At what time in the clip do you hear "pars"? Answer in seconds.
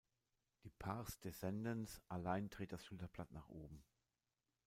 0.71-1.19